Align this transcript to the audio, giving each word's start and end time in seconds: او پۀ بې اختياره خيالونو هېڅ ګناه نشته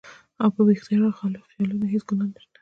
او 0.41 0.49
پۀ 0.55 0.59
بې 0.65 0.73
اختياره 0.75 1.09
خيالونو 1.17 1.85
هېڅ 1.93 2.03
ګناه 2.09 2.27
نشته 2.33 2.57